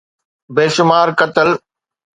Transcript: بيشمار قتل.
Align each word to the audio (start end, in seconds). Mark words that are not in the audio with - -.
بيشمار 0.55 1.07
قتل. 1.19 1.49